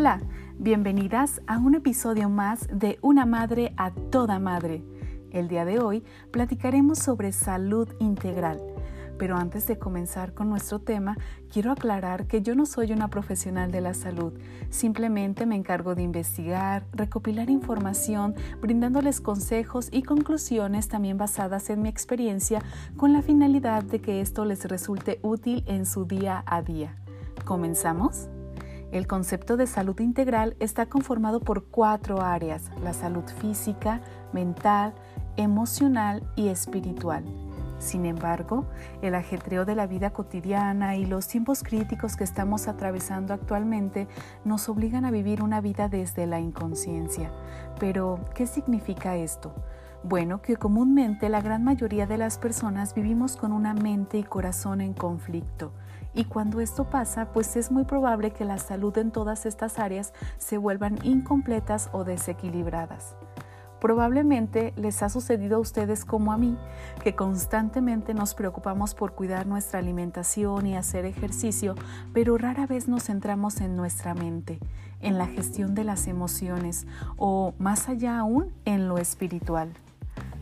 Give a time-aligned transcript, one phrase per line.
[0.00, 0.20] Hola,
[0.60, 4.84] bienvenidas a un episodio más de Una Madre a Toda Madre.
[5.32, 8.62] El día de hoy platicaremos sobre salud integral.
[9.18, 11.16] Pero antes de comenzar con nuestro tema,
[11.52, 14.34] quiero aclarar que yo no soy una profesional de la salud.
[14.70, 21.88] Simplemente me encargo de investigar, recopilar información, brindándoles consejos y conclusiones también basadas en mi
[21.88, 22.62] experiencia
[22.96, 26.94] con la finalidad de que esto les resulte útil en su día a día.
[27.44, 28.28] ¿Comenzamos?
[28.90, 34.00] El concepto de salud integral está conformado por cuatro áreas, la salud física,
[34.32, 34.94] mental,
[35.36, 37.24] emocional y espiritual.
[37.78, 38.64] Sin embargo,
[39.02, 44.08] el ajetreo de la vida cotidiana y los tiempos críticos que estamos atravesando actualmente
[44.44, 47.30] nos obligan a vivir una vida desde la inconsciencia.
[47.78, 49.52] Pero, ¿qué significa esto?
[50.04, 54.80] Bueno, que comúnmente la gran mayoría de las personas vivimos con una mente y corazón
[54.80, 55.72] en conflicto.
[56.14, 60.14] Y cuando esto pasa, pues es muy probable que la salud en todas estas áreas
[60.38, 63.16] se vuelvan incompletas o desequilibradas.
[63.80, 66.56] Probablemente les ha sucedido a ustedes como a mí,
[67.02, 71.74] que constantemente nos preocupamos por cuidar nuestra alimentación y hacer ejercicio,
[72.12, 74.58] pero rara vez nos centramos en nuestra mente,
[75.00, 79.72] en la gestión de las emociones o, más allá aún, en lo espiritual.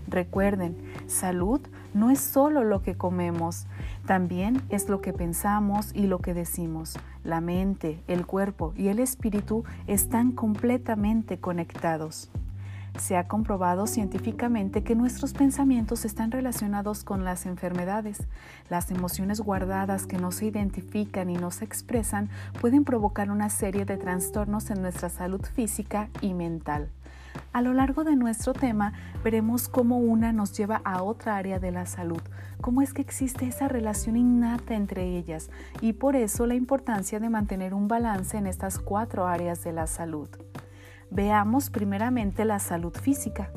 [0.08, 0.76] Recuerden,
[1.06, 1.60] salud
[1.94, 3.66] no es solo lo que comemos,
[4.06, 6.96] también es lo que pensamos y lo que decimos.
[7.24, 12.30] La mente, el cuerpo y el espíritu están completamente conectados.
[12.98, 18.26] Se ha comprobado científicamente que nuestros pensamientos están relacionados con las enfermedades.
[18.70, 23.84] Las emociones guardadas que no se identifican y no se expresan pueden provocar una serie
[23.84, 26.88] de trastornos en nuestra salud física y mental.
[27.52, 28.92] A lo largo de nuestro tema
[29.24, 32.20] veremos cómo una nos lleva a otra área de la salud,
[32.60, 37.30] cómo es que existe esa relación innata entre ellas y por eso la importancia de
[37.30, 40.28] mantener un balance en estas cuatro áreas de la salud.
[41.10, 43.50] Veamos primeramente la salud física.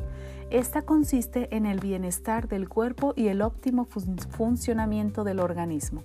[0.50, 6.04] Esta consiste en el bienestar del cuerpo y el óptimo funcionamiento del organismo.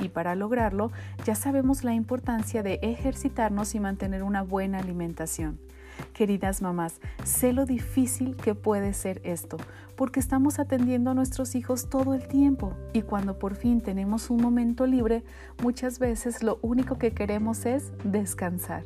[0.00, 0.92] Y para lograrlo,
[1.24, 5.58] ya sabemos la importancia de ejercitarnos y mantener una buena alimentación.
[6.12, 9.56] Queridas mamás, sé lo difícil que puede ser esto,
[9.96, 14.42] porque estamos atendiendo a nuestros hijos todo el tiempo y cuando por fin tenemos un
[14.42, 15.22] momento libre,
[15.62, 18.84] muchas veces lo único que queremos es descansar.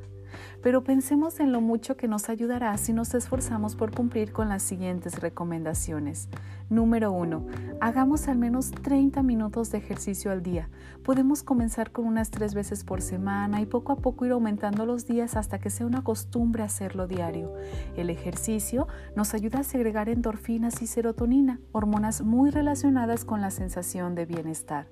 [0.62, 4.62] Pero pensemos en lo mucho que nos ayudará si nos esforzamos por cumplir con las
[4.62, 6.28] siguientes recomendaciones.
[6.70, 7.46] Número 1.
[7.80, 10.70] Hagamos al menos 30 minutos de ejercicio al día.
[11.02, 15.06] Podemos comenzar con unas tres veces por semana y poco a poco ir aumentando los
[15.06, 17.52] días hasta que sea una costumbre hacerlo diario.
[17.96, 24.14] El ejercicio nos ayuda a segregar endorfinas y serotonina, hormonas muy relacionadas con la sensación
[24.14, 24.86] de bienestar.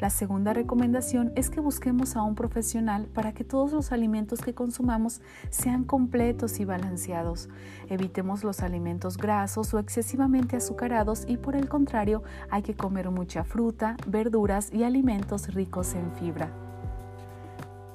[0.00, 4.54] La segunda recomendación es que busquemos a un profesional para que todos los alimentos que
[4.54, 7.50] consumamos sean completos y balanceados.
[7.90, 13.44] Evitemos los alimentos grasos o excesivamente azucarados y por el contrario hay que comer mucha
[13.44, 16.48] fruta, verduras y alimentos ricos en fibra.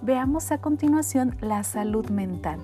[0.04, 2.60] Veamos a continuación la salud mental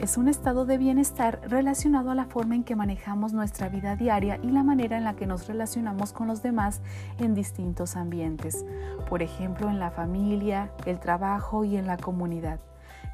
[0.00, 4.38] es un estado de bienestar relacionado a la forma en que manejamos nuestra vida diaria
[4.42, 6.80] y la manera en la que nos relacionamos con los demás
[7.18, 8.64] en distintos ambientes,
[9.08, 12.60] por ejemplo en la familia, el trabajo y en la comunidad.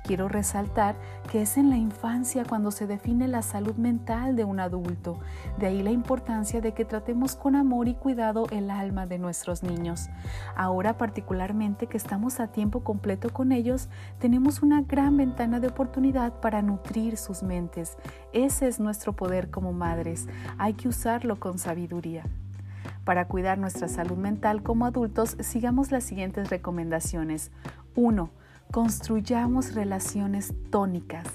[0.06, 0.94] Quiero resaltar
[1.32, 5.18] que es en la infancia cuando se define la salud mental de un adulto.
[5.58, 9.64] De ahí la importancia de que tratemos con amor y cuidado el alma de nuestros
[9.64, 10.08] niños.
[10.54, 13.88] Ahora particularmente que estamos a tiempo completo con ellos,
[14.20, 17.98] tenemos una gran ventana de oportunidad para nutrir sus mentes.
[18.32, 20.28] Ese es nuestro poder como madres.
[20.56, 22.22] Hay que usarlo con sabiduría.
[23.04, 27.50] Para cuidar nuestra salud mental como adultos, sigamos las siguientes recomendaciones.
[27.96, 28.30] 1
[28.70, 31.26] construyamos relaciones tónicas.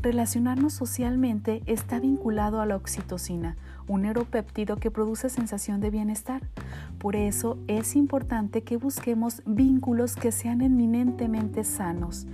[0.00, 3.56] Relacionarnos socialmente está vinculado a la oxitocina,
[3.88, 6.42] un neuropéptido que produce sensación de bienestar.
[6.98, 12.26] Por eso es importante que busquemos vínculos que sean eminentemente sanos.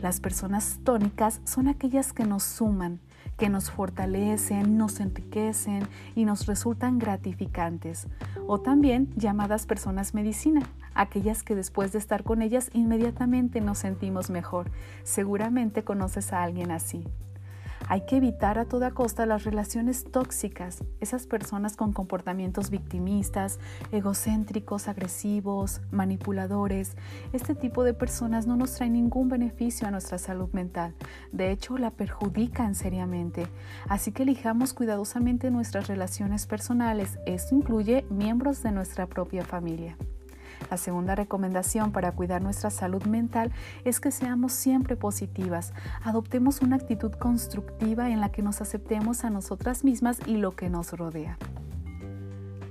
[0.00, 2.98] Las personas tónicas son aquellas que nos suman,
[3.42, 5.82] que nos fortalecen, nos enriquecen
[6.14, 8.06] y nos resultan gratificantes,
[8.46, 10.62] o también llamadas personas medicina,
[10.94, 14.70] aquellas que después de estar con ellas inmediatamente nos sentimos mejor.
[15.02, 17.04] Seguramente conoces a alguien así.
[17.88, 23.58] Hay que evitar a toda costa las relaciones tóxicas, esas personas con comportamientos victimistas,
[23.90, 26.96] egocéntricos, agresivos, manipuladores.
[27.32, 30.94] Este tipo de personas no nos traen ningún beneficio a nuestra salud mental.
[31.32, 33.46] De hecho, la perjudican seriamente.
[33.88, 37.18] Así que elijamos cuidadosamente nuestras relaciones personales.
[37.26, 39.96] Esto incluye miembros de nuestra propia familia.
[40.70, 43.52] La segunda recomendación para cuidar nuestra salud mental
[43.84, 45.72] es que seamos siempre positivas,
[46.02, 50.70] adoptemos una actitud constructiva en la que nos aceptemos a nosotras mismas y lo que
[50.70, 51.38] nos rodea.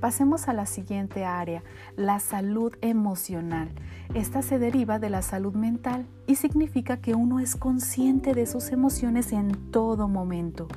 [0.01, 1.63] Pasemos a la siguiente área,
[1.95, 3.69] la salud emocional.
[4.15, 8.71] Esta se deriva de la salud mental y significa que uno es consciente de sus
[8.71, 10.67] emociones en todo momento.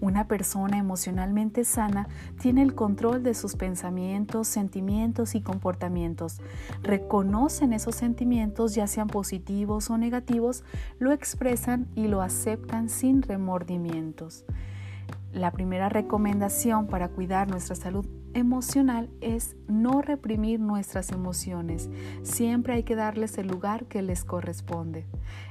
[0.00, 2.08] Una persona emocionalmente sana
[2.40, 6.40] tiene el control de sus pensamientos, sentimientos y comportamientos.
[6.82, 10.64] Reconocen esos sentimientos, ya sean positivos o negativos,
[10.98, 14.44] lo expresan y lo aceptan sin remordimientos.
[15.32, 21.88] La primera recomendación para cuidar nuestra salud emocional es no reprimir nuestras emociones.
[22.22, 25.06] Siempre hay que darles el lugar que les corresponde.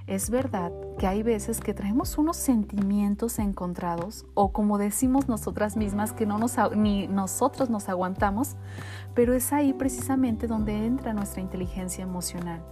[0.08, 6.14] Es verdad que hay veces que traemos unos sentimientos encontrados o como decimos nosotras mismas
[6.14, 6.40] que no
[6.76, 8.56] ni nosotros nos aguantamos,
[9.14, 12.64] pero es ahí precisamente donde entra nuestra inteligencia emocional.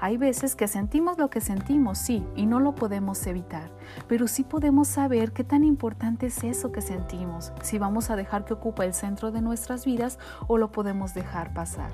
[0.00, 3.70] Hay veces que sentimos lo que sentimos, sí, y no lo podemos evitar,
[4.06, 8.44] pero sí podemos saber qué tan importante es eso que sentimos, si vamos a dejar
[8.44, 11.90] que ocupe el centro de nuestras vidas o lo podemos dejar pasar.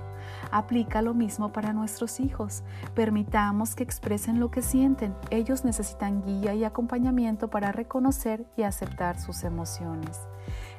[0.51, 2.63] Aplica lo mismo para nuestros hijos.
[2.95, 5.15] Permitamos que expresen lo que sienten.
[5.31, 10.21] Ellos necesitan guía y acompañamiento para reconocer y aceptar sus emociones.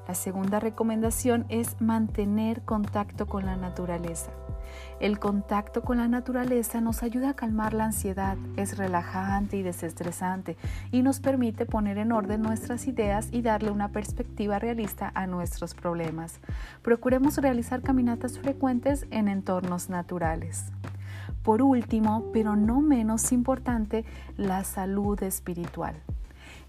[0.08, 4.32] La segunda recomendación es mantener contacto con la naturaleza.
[5.00, 10.58] El contacto con la naturaleza nos ayuda a calmar la ansiedad, es relajante y desestresante
[10.92, 15.74] y nos permite poner en orden nuestras ideas y darle una perspectiva realista a nuestros
[15.74, 16.40] problemas.
[16.82, 20.72] Procuremos realizar caminatas frecuentes en entornos naturales.
[21.44, 24.06] Por último, pero no menos importante,
[24.38, 25.96] la salud espiritual.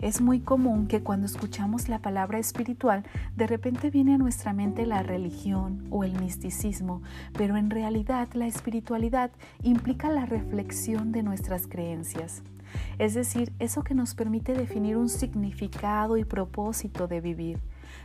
[0.01, 3.05] Es muy común que cuando escuchamos la palabra espiritual,
[3.35, 7.03] de repente viene a nuestra mente la religión o el misticismo,
[7.33, 9.31] pero en realidad la espiritualidad
[9.63, 12.43] implica la reflexión de nuestras creencias.
[12.99, 17.59] Es decir, eso que nos permite definir un significado y propósito de vivir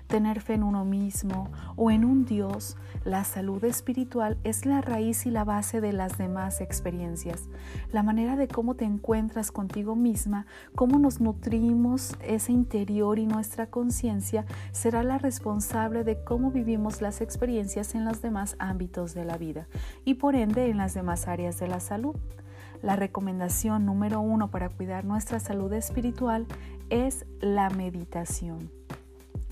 [0.07, 5.25] tener fe en uno mismo o en un Dios, la salud espiritual es la raíz
[5.25, 7.49] y la base de las demás experiencias.
[7.91, 10.45] La manera de cómo te encuentras contigo misma,
[10.75, 17.21] cómo nos nutrimos ese interior y nuestra conciencia será la responsable de cómo vivimos las
[17.21, 19.67] experiencias en los demás ámbitos de la vida
[20.05, 22.15] y por ende en las demás áreas de la salud.
[22.81, 26.47] La recomendación número uno para cuidar nuestra salud espiritual
[26.89, 28.71] es la meditación.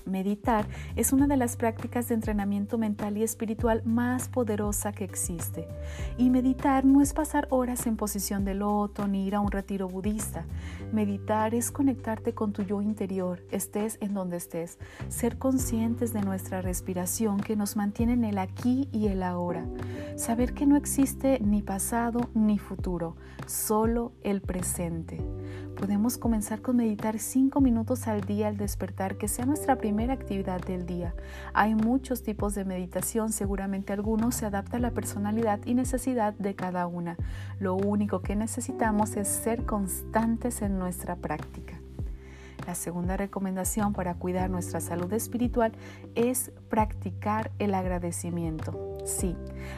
[0.06, 0.66] Meditar
[0.96, 5.68] es una de las prácticas de entrenamiento mental y espiritual más poderosa que existe.
[6.16, 9.88] Y meditar no es pasar horas en posición de loto ni ir a un retiro
[9.88, 10.44] budista.
[10.92, 16.62] Meditar es conectarte con tu yo interior, estés en donde estés, ser conscientes de nuestra
[16.62, 19.64] respiración que nos mantiene en el aquí y el ahora.
[20.16, 23.16] Saber que no existe ni pasado ni futuro,
[23.46, 25.20] solo el presente.
[25.80, 30.60] Podemos comenzar con meditar cinco minutos al día al despertar, que sea nuestra primera actividad
[30.60, 31.14] del día.
[31.54, 36.54] Hay muchos tipos de meditación, seguramente algunos se adapta a la personalidad y necesidad de
[36.54, 37.16] cada una.
[37.60, 41.80] Lo único que necesitamos es ser constantes en nuestra práctica.
[42.66, 45.72] La segunda recomendación para cuidar nuestra salud espiritual
[46.14, 48.89] es practicar el agradecimiento.
[49.04, 49.36] Sí,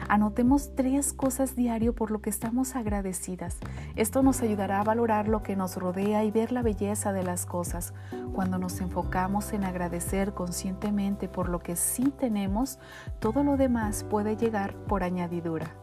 [0.09, 3.57] anotemos tres cosas diario por lo que estamos agradecidas.
[3.95, 7.45] Esto nos ayudará a valorar lo que nos rodea y ver la belleza de las
[7.45, 7.93] cosas.
[8.33, 12.79] Cuando nos enfocamos en agradecer conscientemente por lo que sí tenemos,
[13.19, 15.73] todo lo demás puede llegar por añadidura.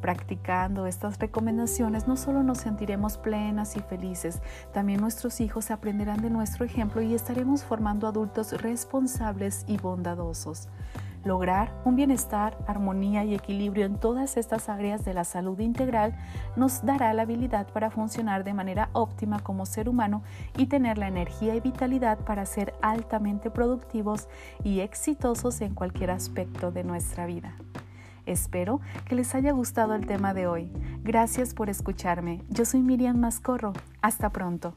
[0.00, 4.40] Practicando estas recomendaciones no solo nos sentiremos plenas y felices,
[4.72, 10.68] también nuestros hijos aprenderán de nuestro ejemplo y estaremos formando adultos responsables y bondadosos.
[11.24, 16.14] Lograr un bienestar, armonía y equilibrio en todas estas áreas de la salud integral
[16.56, 20.22] nos dará la habilidad para funcionar de manera óptima como ser humano
[20.56, 24.28] y tener la energía y vitalidad para ser altamente productivos
[24.62, 27.56] y exitosos en cualquier aspecto de nuestra vida.
[28.26, 30.70] Espero que les haya gustado el tema de hoy.
[31.02, 32.42] Gracias por escucharme.
[32.50, 33.72] Yo soy Miriam Mascorro.
[34.02, 34.74] Hasta pronto.